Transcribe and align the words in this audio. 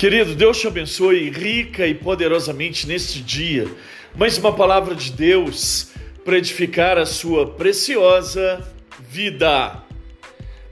Querido, 0.00 0.34
Deus 0.34 0.58
te 0.58 0.66
abençoe 0.66 1.28
rica 1.28 1.86
e 1.86 1.94
poderosamente 1.94 2.86
neste 2.86 3.20
dia. 3.20 3.70
Mais 4.16 4.38
uma 4.38 4.50
palavra 4.50 4.94
de 4.94 5.12
Deus 5.12 5.88
para 6.24 6.38
edificar 6.38 6.96
a 6.96 7.04
sua 7.04 7.50
preciosa 7.50 8.66
vida. 8.98 9.84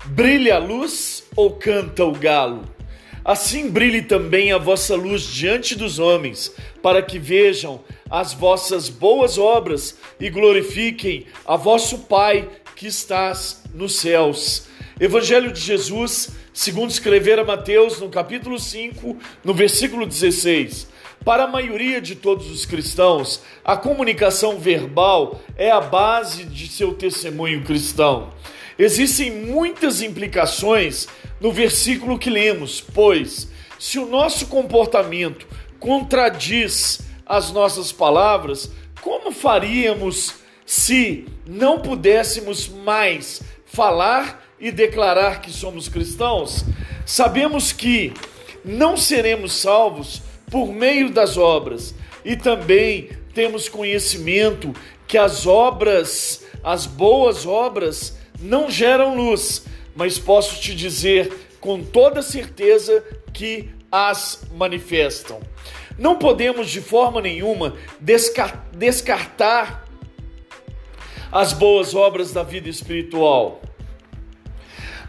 Brilha 0.06 0.55
a 0.55 0.59
luz 0.59 1.25
ou 1.37 1.51
canta 1.51 2.06
o 2.06 2.12
galo? 2.12 2.64
Assim 3.23 3.69
brilhe 3.69 4.01
também 4.01 4.51
a 4.51 4.56
vossa 4.56 4.96
luz 4.96 5.25
diante 5.25 5.77
dos 5.77 5.98
homens, 5.98 6.51
para 6.83 7.02
que 7.02 7.19
vejam 7.19 7.84
as 8.09 8.33
vossas 8.33 8.88
boas 8.88 9.37
obras 9.37 9.98
e 10.19 10.30
glorifiquem 10.30 11.27
a 11.45 11.55
vosso 11.55 11.98
Pai 11.98 12.48
que 12.74 12.87
estás 12.87 13.62
nos 13.74 13.97
céus. 13.97 14.69
Evangelho 14.98 15.52
de 15.52 15.60
Jesus, 15.60 16.30
segundo 16.59 16.91
escrever 16.91 17.39
a 17.39 17.45
Mateus, 17.45 18.01
no 18.01 18.09
capítulo 18.09 18.59
5, 18.59 19.17
no 19.45 19.55
versículo 19.55 20.05
16. 20.05 20.89
Para 21.25 21.45
a 21.45 21.47
maioria 21.47 22.01
de 22.01 22.17
todos 22.17 22.51
os 22.51 22.67
cristãos, 22.67 23.41
a 23.65 23.77
comunicação 23.77 24.59
verbal 24.59 25.41
é 25.57 25.71
a 25.71 25.81
base 25.81 26.45
de 26.45 26.67
seu 26.67 26.95
testemunho 26.95 27.62
cristão. 27.62 28.33
Existem 28.77 29.31
muitas 29.31 30.03
implicações 30.03 31.07
no 31.41 31.53
versículo 31.53 32.19
que 32.19 32.29
lemos, 32.29 32.81
pois, 32.81 33.48
se 33.79 34.01
o 34.01 34.09
nosso 34.09 34.48
comportamento 34.48 35.47
contradiz 35.79 37.03
as 37.25 37.53
nossas 37.53 37.93
palavras, 37.93 38.69
como 39.01 39.31
faríamos 39.31 40.34
se 40.67 41.25
não 41.47 41.79
pudéssemos 41.79 42.69
mais 42.69 43.43
falar 43.65 44.48
e 44.61 44.71
declarar 44.71 45.41
que 45.41 45.51
somos 45.51 45.89
cristãos, 45.89 46.65
sabemos 47.07 47.73
que 47.73 48.12
não 48.65 48.97
seremos 48.97 49.53
salvos 49.53 50.23
por 50.50 50.73
meio 50.73 51.11
das 51.11 51.37
obras 51.37 51.95
e 52.25 52.37
também 52.37 53.11
temos 53.34 53.69
conhecimento 53.69 54.75
que 55.06 55.17
as 55.17 55.47
obras, 55.47 56.45
as 56.62 56.87
boas 56.87 57.47
obras, 57.47 58.19
não 58.41 58.70
geram 58.70 59.17
luz, 59.17 59.65
mas 59.95 60.19
posso 60.19 60.61
te 60.61 60.75
dizer 60.75 61.48
com 61.61 61.83
toda 61.83 62.22
certeza 62.22 63.03
que 63.33 63.70
as 63.91 64.43
manifestam. 64.53 65.41
Não 65.98 66.17
podemos 66.17 66.70
de 66.70 66.81
forma 66.81 67.20
nenhuma 67.20 67.75
descartar 68.70 69.89
as 71.33 71.53
boas 71.53 71.95
obras 71.95 72.33
da 72.33 72.43
vida 72.43 72.69
espiritual. 72.69 73.61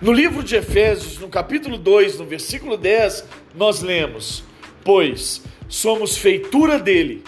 No 0.02 0.14
livro 0.14 0.42
de 0.42 0.56
Efésios, 0.56 1.18
no 1.18 1.28
capítulo 1.28 1.78
2, 1.78 2.20
no 2.20 2.26
versículo 2.26 2.78
10, 2.78 3.26
nós 3.54 3.82
lemos: 3.82 4.46
Pois 4.82 5.42
somos 5.68 6.18
feitura 6.18 6.80
dele, 6.80 7.22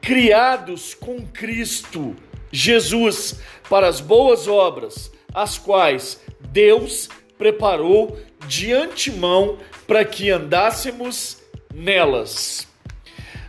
criados 0.00 0.92
com 0.92 1.24
Cristo 1.24 2.16
Jesus 2.50 3.38
para 3.70 3.86
as 3.86 4.00
boas 4.00 4.48
obras, 4.48 5.12
as 5.32 5.56
quais 5.56 6.20
Deus 6.40 7.08
preparou 7.38 8.18
de 8.48 8.72
antemão 8.72 9.58
para 9.86 10.04
que 10.04 10.30
andássemos 10.30 11.38
nelas. 11.72 12.66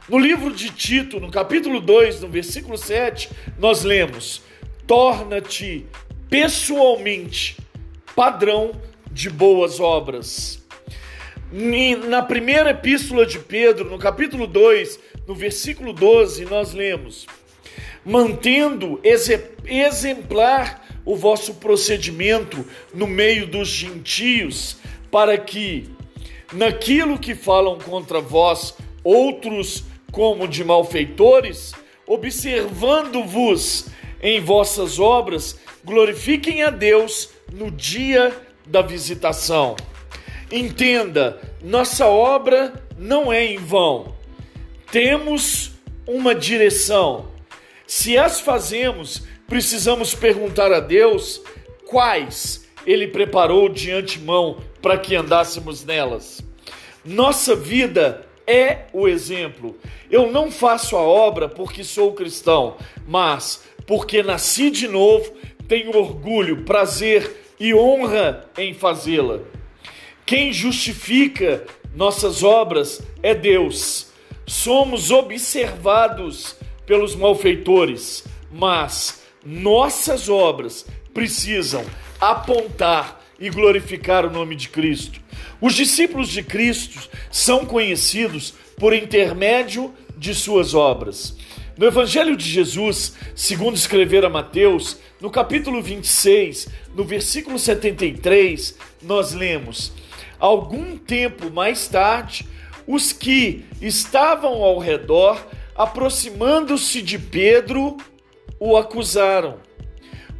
No 0.07 0.19
livro 0.19 0.53
de 0.53 0.69
Tito, 0.69 1.19
no 1.19 1.31
capítulo 1.31 1.81
2, 1.81 2.21
no 2.21 2.29
versículo 2.29 2.77
7, 2.77 3.27
nós 3.57 3.81
lemos: 3.81 4.43
Torna-te 4.85 5.87
pessoalmente 6.29 7.64
padrão 8.15 8.71
de 9.11 9.29
boas 9.29 9.79
obras. 9.79 10.63
Na 12.07 12.21
primeira 12.21 12.71
epístola 12.71 13.25
de 13.25 13.39
Pedro, 13.39 13.89
no 13.89 13.99
capítulo 13.99 14.47
2, 14.47 14.99
no 15.27 15.35
versículo 15.35 15.93
12, 15.93 16.45
nós 16.45 16.73
lemos: 16.73 17.27
Mantendo 18.03 18.99
exemplar 19.03 20.83
o 21.05 21.15
vosso 21.15 21.55
procedimento 21.55 22.65
no 22.93 23.05
meio 23.05 23.45
dos 23.45 23.67
gentios, 23.67 24.77
para 25.11 25.37
que, 25.37 25.89
naquilo 26.51 27.19
que 27.19 27.35
falam 27.35 27.77
contra 27.77 28.19
vós, 28.19 28.75
outros 29.03 29.83
como 30.11 30.47
de 30.47 30.63
malfeitores, 30.63 31.73
observando-vos 32.07 33.87
em 34.21 34.39
vossas 34.39 34.99
obras, 34.99 35.59
glorifiquem 35.83 36.63
a 36.63 36.69
Deus 36.69 37.34
no 37.51 37.71
dia 37.71 38.35
da 38.65 38.81
visitação. 38.81 39.75
Entenda, 40.51 41.39
nossa 41.61 42.05
obra 42.07 42.73
não 42.97 43.31
é 43.31 43.45
em 43.45 43.57
vão. 43.57 44.15
Temos 44.91 45.71
uma 46.07 46.35
direção. 46.35 47.27
Se 47.87 48.17
as 48.17 48.39
fazemos, 48.39 49.23
precisamos 49.47 50.13
perguntar 50.13 50.71
a 50.71 50.79
Deus 50.79 51.41
quais 51.85 52.67
ele 52.85 53.07
preparou 53.07 53.67
de 53.67 53.91
antemão 53.91 54.57
para 54.81 54.97
que 54.97 55.15
andássemos 55.15 55.83
nelas. 55.83 56.41
Nossa 57.03 57.55
vida 57.55 58.25
é 58.47 58.85
o 58.93 59.07
exemplo. 59.07 59.77
Eu 60.09 60.31
não 60.31 60.51
faço 60.51 60.95
a 60.95 61.01
obra 61.01 61.49
porque 61.49 61.83
sou 61.83 62.13
cristão, 62.13 62.77
mas 63.07 63.63
porque 63.87 64.23
nasci 64.23 64.69
de 64.69 64.87
novo, 64.87 65.31
tenho 65.67 65.95
orgulho, 65.97 66.63
prazer 66.63 67.53
e 67.59 67.73
honra 67.73 68.49
em 68.57 68.73
fazê-la. 68.73 69.39
Quem 70.25 70.51
justifica 70.51 71.65
nossas 71.95 72.43
obras 72.43 73.01
é 73.21 73.33
Deus. 73.33 74.07
Somos 74.45 75.11
observados 75.11 76.55
pelos 76.85 77.15
malfeitores, 77.15 78.25
mas 78.51 79.23
nossas 79.43 80.29
obras 80.29 80.85
precisam 81.13 81.85
apontar 82.19 83.21
e 83.39 83.49
glorificar 83.49 84.25
o 84.25 84.31
nome 84.31 84.55
de 84.55 84.69
Cristo. 84.69 85.19
Os 85.61 85.73
discípulos 85.73 86.29
de 86.29 86.43
Cristo 86.43 87.09
são 87.31 87.65
conhecidos 87.65 88.53
por 88.77 88.93
intermédio 88.93 89.93
de 90.17 90.33
suas 90.33 90.73
obras. 90.73 91.35
No 91.77 91.85
Evangelho 91.85 92.37
de 92.37 92.45
Jesus, 92.45 93.15
segundo 93.35 93.75
escrever 93.75 94.23
a 94.23 94.29
Mateus, 94.29 94.97
no 95.19 95.29
capítulo 95.29 95.81
26, 95.81 96.69
no 96.95 97.03
versículo 97.03 97.59
73, 97.59 98.77
nós 99.01 99.33
lemos: 99.33 99.91
Algum 100.39 100.97
tempo 100.97 101.51
mais 101.51 101.85
tarde, 101.89 102.47
os 102.87 103.11
que 103.11 103.65
estavam 103.81 104.63
ao 104.63 104.79
redor, 104.79 105.37
aproximando-se 105.75 107.01
de 107.01 107.19
Pedro, 107.19 107.97
o 108.57 108.77
acusaram. 108.77 109.57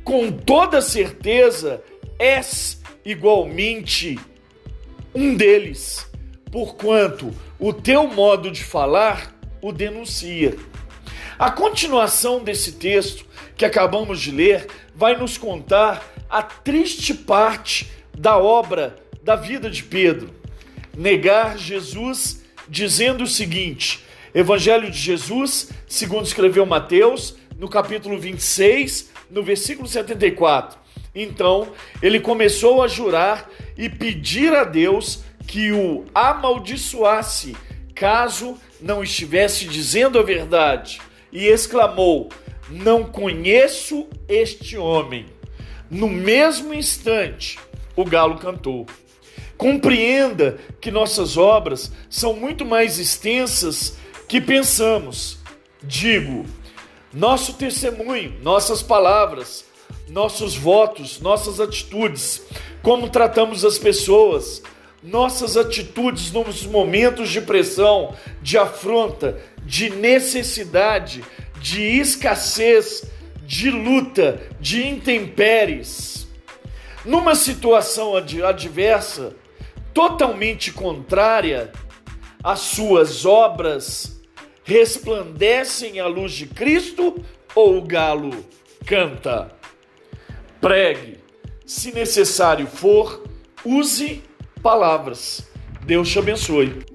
Com 0.06 0.32
toda 0.32 0.82
certeza, 0.82 1.84
és 2.18 2.82
igualmente 3.04 4.18
um 5.14 5.36
deles, 5.36 6.10
porquanto 6.50 7.34
o 7.60 7.74
teu 7.74 8.08
modo 8.08 8.50
de 8.50 8.64
falar 8.64 9.36
o 9.62 9.74
denuncia. 9.74 10.56
A 11.38 11.52
continuação 11.52 12.42
desse 12.42 12.74
texto 12.74 13.26
que 13.58 13.66
acabamos 13.66 14.22
de 14.22 14.32
ler 14.32 14.68
vai 14.96 15.18
nos 15.18 15.38
contar 15.38 16.02
a 16.30 16.42
triste 16.42 17.14
parte 17.14 17.92
da 18.18 18.38
obra 18.38 18.96
da 19.22 19.36
vida 19.36 19.70
de 19.70 19.84
Pedro. 19.84 20.34
Negar 20.96 21.58
Jesus 21.58 22.42
dizendo 22.70 23.26
o 23.26 23.28
seguinte: 23.28 24.06
Evangelho 24.34 24.90
de 24.90 24.98
Jesus, 24.98 25.72
segundo 25.86 26.26
escreveu 26.26 26.66
Mateus, 26.66 27.36
no 27.58 27.68
capítulo 27.68 28.18
26, 28.18 29.12
no 29.30 29.44
versículo 29.44 29.90
74. 29.90 30.80
Então, 31.14 31.74
ele 32.02 32.22
começou 32.22 32.82
a 32.82 32.88
jurar 32.88 33.50
e 33.78 33.90
pedir 33.90 34.54
a 34.54 34.64
Deus 34.64 35.22
que 35.46 35.74
o 35.74 36.06
amaldiçoasse, 36.16 37.58
caso 37.94 38.58
não 38.80 39.04
estivesse 39.04 39.66
dizendo 39.66 40.18
a 40.18 40.24
verdade, 40.24 41.02
e 41.36 41.48
exclamou: 41.48 42.30
não 42.70 43.04
conheço 43.04 44.08
este 44.28 44.78
homem. 44.78 45.26
No 45.92 46.08
mesmo 46.08 46.74
instante, 46.74 47.60
o 47.96 48.06
galo 48.06 48.38
cantou. 48.38 48.88
Compreenda 49.58 50.58
que 50.82 50.90
nossas 50.90 51.38
obras 51.38 51.92
são 52.10 52.34
muito 52.34 52.66
mais 52.66 52.98
extensas 52.98 53.98
que 54.28 54.42
pensamos. 54.42 55.38
Digo, 55.84 56.46
nosso 57.14 57.54
testemunho, 57.54 58.34
nossas 58.42 58.82
palavras, 58.82 59.66
nossos 60.10 60.56
votos, 60.56 61.20
nossas 61.20 61.60
atitudes, 61.60 62.42
como 62.82 63.10
tratamos 63.10 63.64
as 63.64 63.78
pessoas, 63.78 64.64
nossas 65.04 65.56
atitudes 65.56 66.32
nos 66.32 66.66
momentos 66.66 67.30
de 67.30 67.42
pressão, 67.42 68.16
de 68.42 68.58
afronta, 68.58 69.40
de 69.66 69.90
necessidade, 69.90 71.24
de 71.60 71.82
escassez, 71.82 73.10
de 73.42 73.70
luta, 73.70 74.42
de 74.60 74.88
intempéries. 74.88 76.28
Numa 77.04 77.36
situação 77.36 78.16
adversa, 78.16 79.36
totalmente 79.94 80.72
contrária 80.72 81.72
As 82.44 82.60
suas 82.60 83.26
obras 83.26 84.22
resplandecem 84.64 86.00
a 86.00 86.06
luz 86.06 86.32
de 86.34 86.46
Cristo 86.46 87.24
ou 87.56 87.78
o 87.78 87.82
galo 87.82 88.46
canta? 88.86 89.52
Pregue, 90.62 91.18
se 91.66 91.92
necessário 91.92 92.68
for, 92.68 93.24
use 93.64 94.22
palavras. 94.62 95.48
Deus 95.86 96.10
te 96.10 96.20
abençoe. 96.20 96.95